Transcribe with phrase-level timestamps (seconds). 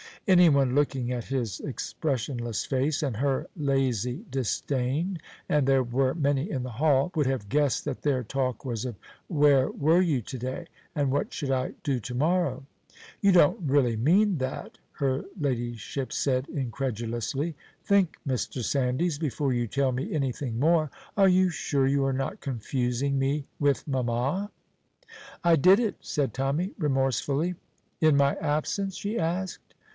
[0.27, 6.63] Anyone looking at his expressionless face and her lazy disdain (and there were many in
[6.63, 8.95] the hall) would have guessed that their talk was of
[9.27, 10.67] where were you to day?
[10.95, 12.65] and what should I do to morrow?
[13.19, 17.55] "You don't really mean that?" her Ladyship said incredulously.
[17.83, 18.63] "Think, Mr.
[18.63, 20.89] Sandys, before you tell me anything more.
[21.17, 24.51] Are you sure you are not confusing me with mamma?"
[25.43, 27.53] "I did it," said Tommy, remorsefully.
[27.99, 29.75] "In my absence?" she asked.